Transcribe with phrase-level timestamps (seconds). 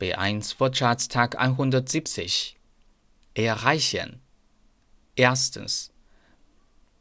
[0.00, 2.56] B1 Wortschatztag 170.
[3.34, 4.20] Erreichen.
[5.14, 5.90] Erstens.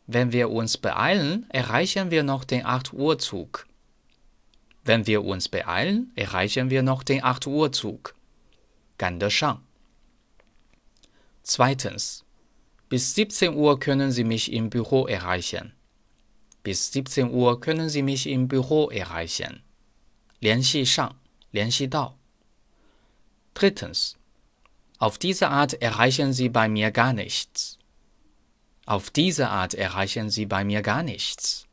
[0.07, 3.67] Wenn wir uns beeilen, erreichen wir noch den 8 Uhr Zug.
[4.83, 8.15] Wenn wir uns beeilen, erreichen wir noch den 8 Uhr Zug.
[8.97, 9.61] 赶得上。
[11.43, 12.23] Zweitens.
[12.87, 15.73] Bis 17 Uhr können Sie mich im Büro erreichen.
[16.63, 19.61] Bis 17 Uhr können Sie mich im Büro erreichen.
[20.39, 21.15] 联系上，
[21.51, 22.17] 联系到。
[23.53, 24.17] Drittens.
[24.97, 27.77] Auf diese Art erreichen Sie bei mir gar nichts.
[28.85, 31.67] Auf diese Art erreichen Sie bei mir gar nichts.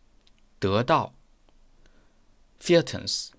[0.61, 1.12] 得到。
[2.59, 3.33] Viertens.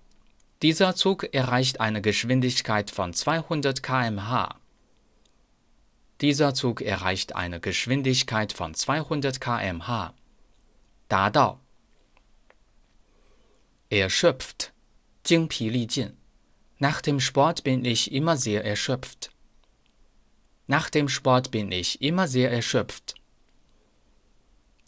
[0.62, 4.60] Dieser Zug erreicht eine Geschwindigkeit von 200 km/h.
[6.20, 10.14] Dieser Zug erreicht eine Geschwindigkeit von 200 km/h.
[11.08, 11.60] 达到。
[13.90, 14.72] Erschöpft.
[15.22, 16.16] 精疲力尽。
[16.78, 19.30] nach dem Sport bin ich immer sehr erschöpft.
[20.66, 23.14] Nach dem Sport bin ich immer sehr erschöpft.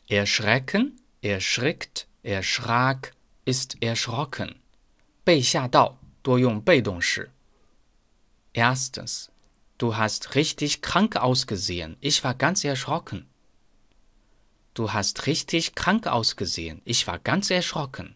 [0.09, 3.13] Erschrecken, erschrickt, erschrak
[3.45, 4.57] ist erschrocken.
[5.25, 7.31] 被吓到多用被动式。
[8.53, 9.31] Erstens,
[9.77, 11.97] du hast richtig krank ausgesehen.
[12.01, 13.27] Ich war ganz erschrocken.
[14.75, 16.81] Du hast richtig krank ausgesehen.
[16.85, 18.15] Ich war ganz erschrocken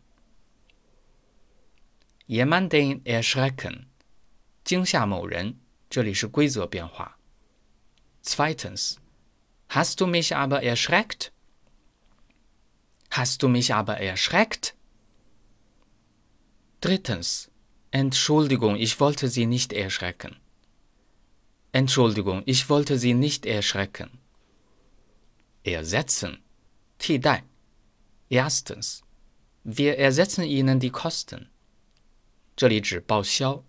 [2.27, 3.87] jemanden erschrecken，
[4.65, 5.57] 惊吓某人，
[5.89, 7.19] 这里是规则变化。
[8.23, 8.99] Zweitens,
[9.69, 11.33] hast du mich aber erschreckt?
[13.11, 14.75] Hast du mich aber erschreckt?
[16.81, 17.51] Drittens,
[17.91, 20.37] Entschuldigung, ich wollte Sie nicht erschrecken.
[21.73, 24.19] Entschuldigung, ich wollte Sie nicht erschrecken.
[25.65, 26.39] Ersetzen,
[26.99, 27.43] 替代。
[28.29, 29.03] Erstens,
[29.65, 31.51] wir ersetzen Ihnen die Kosten.
[32.57, 33.65] 这里指报销。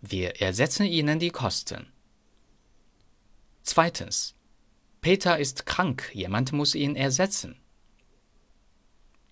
[0.00, 1.92] Wir ersetzen Ihnen die Kosten.
[3.62, 4.34] Zweitens.
[5.00, 7.60] Peter ist krank, jemand muss ihn ersetzen.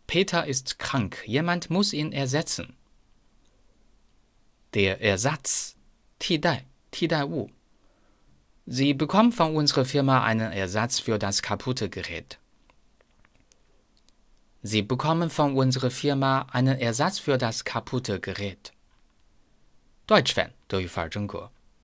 [0.06, 2.76] Peter ist krank, jemand muss ihn ersetzen.
[4.75, 5.76] Der Ersatz.
[6.19, 7.50] 替代,替代物.
[8.66, 12.38] Sie bekommen von unserer Firma einen Ersatz für das kaputte Gerät.
[14.62, 18.72] Sie bekommen von unserer Firma einen Ersatz für das kaputte Gerät.
[20.06, 21.50] Deutsch-Fan 德语范儿真格。